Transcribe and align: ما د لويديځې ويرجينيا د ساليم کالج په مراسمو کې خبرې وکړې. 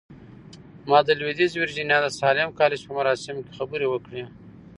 ما 0.89 0.99
د 1.07 1.09
لويديځې 1.19 1.55
ويرجينيا 1.57 1.97
د 2.01 2.07
ساليم 2.19 2.49
کالج 2.59 2.79
په 2.87 2.91
مراسمو 2.97 3.45
کې 3.45 3.55
خبرې 3.59 3.87
وکړې. 3.89 4.23